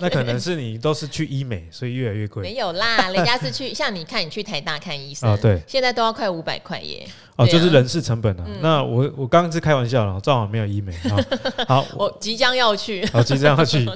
[0.00, 2.42] 那可能是你都是去医美，所以越来越贵。
[2.42, 7.06] 没有啦，人家是去像你看，你去台大看医生，对，现在都要快五百块耶。
[7.36, 8.44] 哦，就是人事成本啊。
[8.60, 11.64] 那我我刚刚是开玩笑了，正好没有医美啊。
[11.68, 13.88] 好，我即将要去，好，即将要去。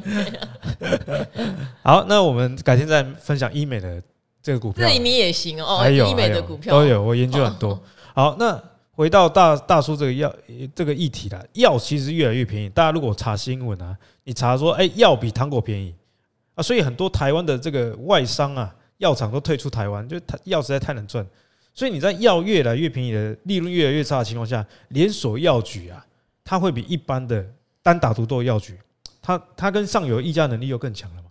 [1.83, 4.01] 好，那我们改天再分享医美的。
[4.43, 5.79] 这个股票，这里你也行哦。
[5.79, 7.81] 还有医美的股票都有，我研究很多。
[8.13, 10.35] 好，那回到大大叔这个药
[10.75, 12.69] 这个议题了，药其实越来越便宜。
[12.69, 15.95] 大家如果查新闻啊，你查说，哎，药比糖果便宜
[16.55, 21.25] 啊，所以很多台湾的这个外商啊，药厂都退出台湾，就它药实在太难赚。
[21.73, 26.05] 所以你在药越来越便宜的利润越来越差的情况下，连锁药局啊，
[26.45, 27.47] 它会比一般的
[27.83, 28.77] 单打独斗的药局，
[29.23, 31.29] 它它跟上游议价能力又更强了嘛。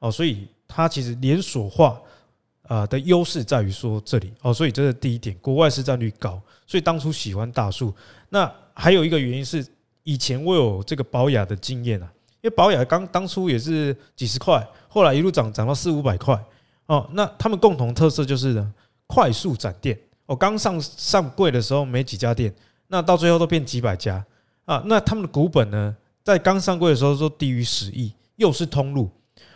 [0.00, 2.00] 哦，所以它其实连锁化。
[2.66, 7.94] 啊的优势在于说这里哦，所以这是第一点，国外市占率高，所以当初喜欢大树。
[8.28, 9.64] 那还有一个原因是，
[10.02, 16.42] 以前我有这个宝雅的经验啊，因为宝雅刚当初也是几十块，后来一路涨涨到四五百块
[16.86, 17.08] 哦。
[17.12, 18.74] 那他们共同特色就是呢，
[19.06, 19.98] 快速展店。
[20.26, 22.52] 我刚上上柜的时候没几家店，
[22.88, 24.24] 那到最后都变几百家
[24.64, 24.82] 啊。
[24.86, 29.10] 那他们的股本呢，在刚上柜的时候都低于十亿，又是通路。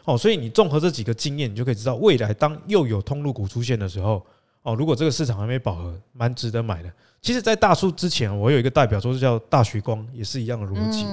[0.09, 4.25] 哦，所以你综合这几个经验，你就可以知道，未来当又有通路股出现的时候，
[4.62, 6.90] 哦，如果这个市场还没饱和，蛮值得买的。
[7.21, 11.05] 其实，在大树之前，我有一个代表作是叫大徐光，也是一样的逻辑。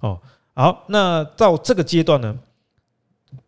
[0.00, 0.20] 哦，
[0.52, 2.38] 好，那到这个阶段呢，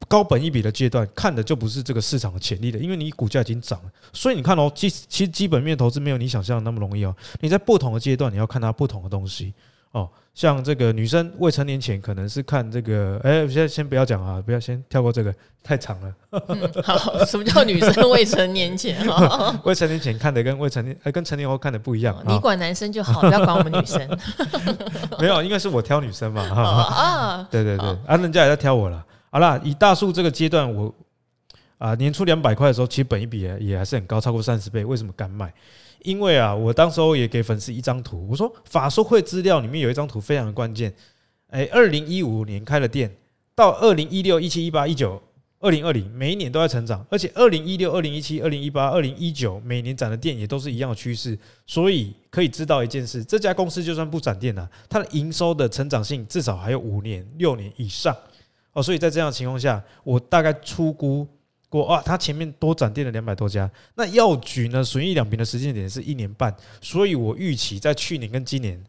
[0.08, 3.90] 高本一笔的阶段，看的就不是这个市场的潜力了，因为你股价已经涨了。
[4.14, 7.14] 所以你看哦，基其实基本面投资没有你想象的那么容易哦。
[7.40, 9.52] 你在不同的阶段，你要看它不同的东西。
[9.96, 16.14] 哦，像这个女生未成年前可能是看这个，哎，现在先不要讲啊，不要先跳过这个，太长了。
[16.48, 18.98] 嗯、好，什么叫女生 未成年前？
[19.64, 22.14] 未成年前看的跟未成年，呃，跟成年后看的不一样。
[22.26, 24.06] 你管男生就好，不要管我们女生。
[25.18, 26.42] 没有，应该是我挑女生嘛。
[26.42, 29.02] 啊，对对对，啊，人家也在挑我了。
[29.30, 30.94] 好啦，以大树这个阶段，我
[31.78, 34.84] 啊年初两百块的时候，其实本一比也也还是很高，超过三十倍。
[34.84, 35.52] 为什么敢买？
[36.02, 40.94] 因为啊，我当时候也给粉丝一张图，我说法说会资料里面有一张图非常的关键。
[41.48, 43.14] 哎，二零一五年开了店，
[43.54, 45.20] 到二零一六、一七、一八、一九、
[45.58, 51.36] 二零二零，每一年都在成长，而且二零一六、二零一七、二零一八、二零一九每年展的店也都是一样的趋势，
[51.66, 58.16] 所以可以知道一件事：这家公司就算不展店了，它的营收的成长性至少还有五年、六年以上
[58.72, 58.82] 哦。
[58.82, 61.26] 所以在这样的情况下，我大概初估。
[61.68, 64.84] 过啊，它前面多展店了两百多家，那药局呢？
[64.84, 68.82] 损益两平的时间点是一年半，所以我预期在去年跟今年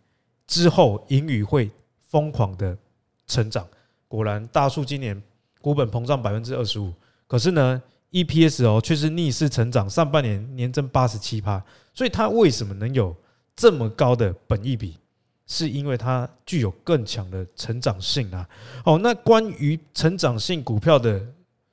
[0.45, 1.71] 之后，盈余会
[2.07, 2.77] 疯狂的
[3.25, 3.67] 成长。
[4.07, 5.19] 果然，大树今年
[5.59, 6.93] 股本膨胀百分之二十五，
[7.25, 11.61] 可是呢，EPS 哦却是逆势成长，上半年年增八十七趴。
[11.95, 13.13] 所以它为什么能有
[13.55, 14.95] 这么高的本益比？
[15.47, 18.47] 是因为它具有更强的成长性啊。
[18.85, 21.19] 哦，那关于成长性股票的。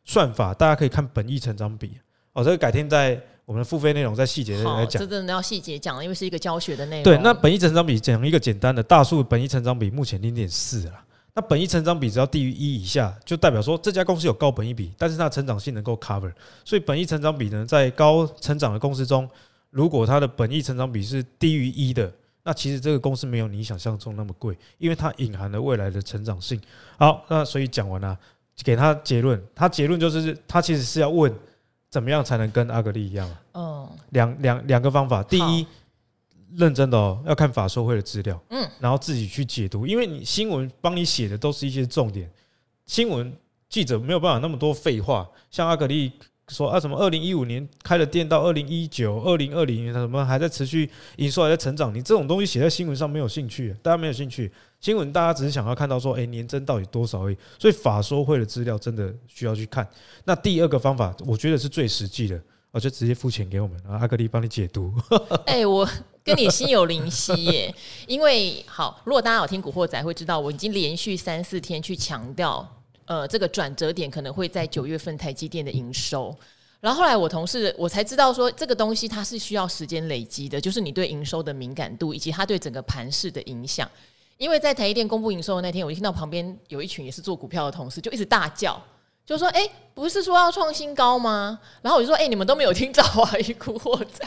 [0.05, 1.93] 算法大家可以看本益成长比
[2.33, 7.05] 哦，这个改天在我们的付费内容在细节来讲，这真的要细节讲，因为是一个教学的内容。
[7.05, 11.05] 对，那本益成长比讲一个简单的，大数本益成长比目前零点四啦。
[11.35, 16.33] 那本益成长比只要低于一以下，就代表说这家公司有高本益比，但是它的成长性能够 cover。
[16.65, 19.29] 所以本益成长比呢，在高成长的公司中，
[19.71, 22.13] 如果它的本益成长比是低于一的，
[22.45, 26.61] 那其实这个公司没有你想象中那么贵，因为它隐含了未来的成长性。
[26.99, 28.17] 好，那所以讲完了。
[28.63, 31.33] 给他结论，他结论就是他其实是要问
[31.91, 33.29] 怎么样才能跟阿格力一样？
[33.53, 35.67] 嗯，两两两个方法，第一，
[36.57, 42.31] 认真的哦，要看法说会的资料，嗯，然后自己去解读，因为你新闻帮你写的都是一些重点，
[42.87, 43.33] 新闻
[43.69, 46.13] 记者没有办法那么多废话，像阿格力。
[46.49, 51.91] 说啊，什么二零一五年开了店到二零一九、二零二零年，什么还在持续营收还在成长？
[51.95, 54.53] 你这种东西写在新闻上没有兴趣，大家没有兴趣。
[54.85, 57.39] 新闻大家只是想要看到说，哎，年增到底多少而已。
[57.59, 59.89] 所以法说会的资料真的需要去看。
[60.25, 62.39] 那第二个方法，我觉得是最实际的，
[62.71, 64.93] 我就直接付钱给我们，然后阿格力帮你解读。
[65.47, 65.89] 哎，我
[66.23, 67.75] 跟你心有灵犀耶，
[68.07, 72.69] 因为好，如果大家有听古惑仔会知道，我已经连续三四天去强调。
[73.07, 76.37] 呃，这个转折点可能会在九月份台积电的营收，
[76.81, 83.91] 然后后来我同事我才知道说，这个东西它是需要时间累积的，就是你对营收的敏感度以及它对整个盘势的影响。
[84.37, 88.81] 因为在台积电公布营收的那天，我就听到旁边有一群也是做股票的同事就一直大叫，
[89.25, 94.27] 就说：“哎，不是说要创新高吗？”然后我就说：“哎，你们都没有听到啊，一古惑仔。”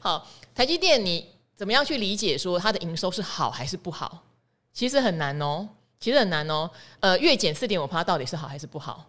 [0.00, 4.24] 好，台积电你怎么样去理解说它的营收是好还是不好？
[4.72, 5.68] 其实很难哦。
[6.00, 6.70] 其实很难哦，
[7.00, 9.04] 呃，月减四点五趴到底是好还是不好？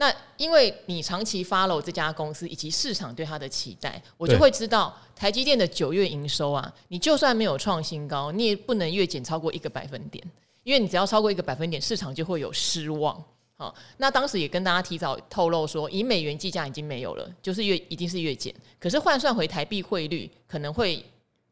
[0.00, 10.24] 那因为你长期 follow 这家公司以及市场对它的期待，我就会知道台积电的九月营收啊，你就算没有创新高，你也不能月减超过一个百分点，
[10.62, 13.22] 因为你只要超过一个百分点，市场就会有失望。
[13.56, 21.04] 好，那当时也跟大家提早透露说，以美元计价已经没有了，就是月一定是月减，可是换算回台币汇率可能会，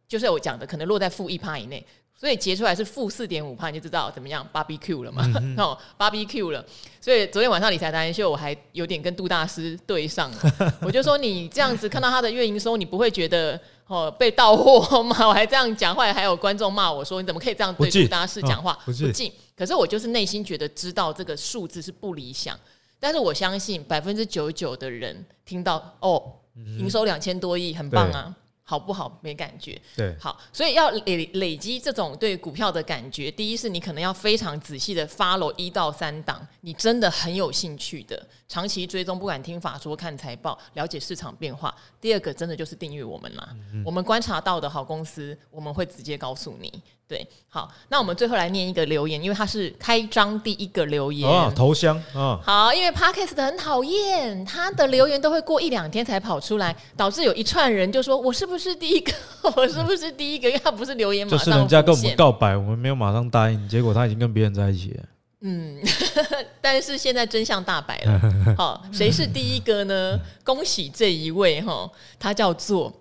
[0.09, 1.85] 就是我讲的，可能落在负一趴以内。
[2.21, 5.23] 所以结出来是负四点五帕，你就知道怎么样 barbecue 了嘛？
[5.57, 6.65] 哦，barbecue 了。
[7.01, 10.75] 所以昨天晚上理财达人秀，我还有点跟杜大师对上了。
[10.83, 15.29] 我就说你这样子看到他的月营收，你不会觉得 哦被盗货吗？
[15.29, 18.77] 我还这样讲话，还有观众骂我说你怎么可以这样对杜大师讲话？
[18.85, 19.33] 不敬。
[19.57, 22.59] 可是我就是内心觉得知道这个数字是不理想，
[22.99, 26.21] 但是我相信百分之九十九的人听到哦，
[26.57, 28.35] 营收两千多亿，很棒啊。
[28.69, 29.19] 好不好？
[29.23, 29.81] 没感觉。
[29.97, 33.31] 对，好，所以要累累积这种对股票的感觉。
[33.31, 41.75] 第一是你可能要非常仔细的 follow 一到三档，你真的很有兴趣的，长期追踪，不管听法说、看财报、了解市场变化。
[41.99, 43.49] 第二个，真的就是订阅我们啦。
[43.73, 46.71] 嗯、我们观察到的好公司，我们会直接告诉你。
[47.09, 52.13] 对，好，那我们最后来念一个留言，因为它是开张第一个留言，哦、头香啊。
[52.15, 59.13] 哦、好，因为 Podcast 的很讨厌，他的留言都会过一两天才跑出来，导致有一串人就说：“我是不是第一个？
[59.57, 65.05] 我是不是第一个？”因为他不是留言马上，就是人家跟我们告白，我们没有马上答应，结果他已经跟别人在一起了。
[65.41, 65.79] 嗯，
[66.61, 68.21] 但是现在真相大白了。
[68.59, 70.19] 好，谁是第一个呢？
[70.45, 72.93] 恭喜这一位哈，他叫做。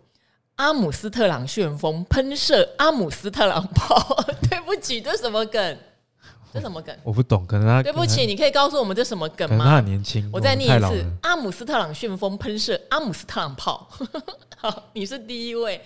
[0.58, 3.96] 阿姆斯特朗旋风喷射阿姆斯特朗炮，
[4.50, 5.78] 对不起，这什么梗？
[6.52, 6.98] 这什么梗？
[7.04, 9.66] 我不懂，可能他对不起，你可以告诉我们这什么梗吗？
[9.66, 13.88] 他很年轻，我再念一次：阿姆斯特朗旋风喷射阿姆斯特朗炮。
[14.60, 15.80] 好，你是第一位，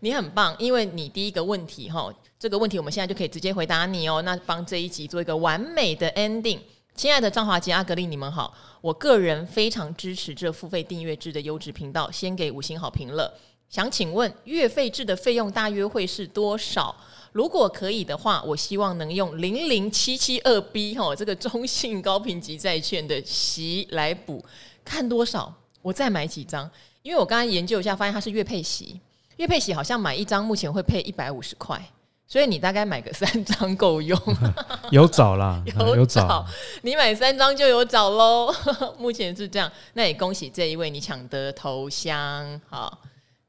[0.00, 4.22] 你很棒，因为你第一个问题哈，这个问题我们现在就可以直接回答你哦。
[4.22, 6.58] 那帮这一集做一个完美的 ending。
[6.94, 13.30] 亲爱的张华杰、阿格力，你们好，我个人非常支持这付费订阅制的优质频道，先给五星好评了。
[13.68, 16.96] 想请问月费制的费用大约会是多少？
[17.32, 24.42] 如果可以的话，我希望能用零零七七二 B 哈这个中信高评级债券的息来补，
[24.82, 25.52] 看多少
[25.82, 26.70] 我再买几张。
[27.04, 28.98] 因为我刚刚研究一下，发现它是月配息，
[29.36, 31.78] 月配息好像买一张目前会配一百五十块，
[32.26, 34.18] 所以你大概买个 三张够用。
[34.90, 35.62] 有找啦，
[35.94, 36.46] 有找，
[36.80, 38.50] 你买三张就有找喽。
[38.98, 42.98] 目前是这样，那也恭喜这一位你抢得头香好。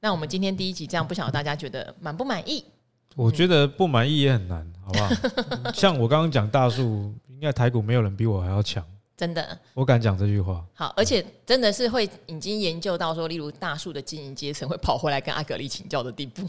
[0.01, 2.65] 那我们今天第一集这样，不晓得大家觉得满不满意？
[3.15, 5.71] 我觉得不满意也很难，好不好？
[5.73, 8.85] 像我刚刚讲大树，应该台股没有人比我还要强，
[9.17, 10.63] 真的，我敢讲这句话。
[10.73, 16.45] 好，而且真的是会已经研究到说，例如大树的经营阶层会跑回来跟阿格丽请教的地步。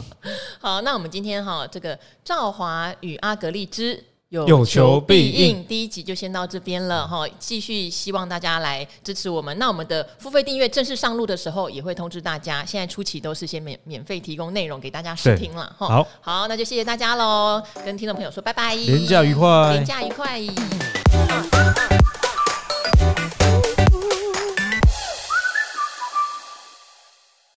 [0.60, 4.04] 好，那我们今天哈，这个赵华与阿格丽之。
[4.32, 9.58] 有求必应，第一集就先到这边了哈，继续希望大家来支持我们。
[9.58, 12.64] 那我们的付费订阅正式上路的时候，也会通知大家。
[12.64, 15.88] 现在初期都是先免免费提供内容给大家试听了哈。
[15.88, 20.40] 好，好，那就谢谢大家喽，跟听众朋友说拜拜，廉价愉快，廉价愉快。